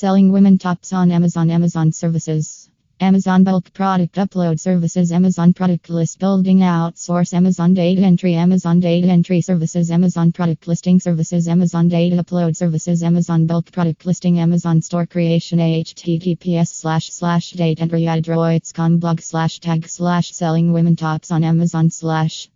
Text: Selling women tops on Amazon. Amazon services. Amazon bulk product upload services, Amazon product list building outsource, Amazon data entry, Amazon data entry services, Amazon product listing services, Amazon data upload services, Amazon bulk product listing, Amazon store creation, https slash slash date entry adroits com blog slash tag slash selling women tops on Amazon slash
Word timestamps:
Selling 0.00 0.32
women 0.32 0.56
tops 0.56 0.94
on 0.94 1.12
Amazon. 1.12 1.50
Amazon 1.50 1.92
services. 1.92 2.70
Amazon 3.00 3.44
bulk 3.44 3.70
product 3.74 4.14
upload 4.14 4.58
services, 4.58 5.12
Amazon 5.12 5.52
product 5.52 5.90
list 5.90 6.18
building 6.18 6.60
outsource, 6.60 7.34
Amazon 7.34 7.74
data 7.74 8.00
entry, 8.00 8.32
Amazon 8.34 8.80
data 8.80 9.08
entry 9.08 9.42
services, 9.42 9.90
Amazon 9.90 10.32
product 10.32 10.66
listing 10.66 11.00
services, 11.00 11.48
Amazon 11.48 11.88
data 11.88 12.16
upload 12.16 12.56
services, 12.56 13.02
Amazon 13.02 13.46
bulk 13.46 13.70
product 13.72 14.06
listing, 14.06 14.38
Amazon 14.38 14.80
store 14.80 15.04
creation, 15.04 15.58
https 15.58 16.68
slash 16.68 17.10
slash 17.10 17.50
date 17.50 17.82
entry 17.82 18.06
adroits 18.06 18.72
com 18.72 18.96
blog 18.96 19.20
slash 19.20 19.60
tag 19.60 19.86
slash 19.86 20.32
selling 20.32 20.72
women 20.72 20.96
tops 20.96 21.30
on 21.30 21.44
Amazon 21.44 21.90
slash 21.90 22.48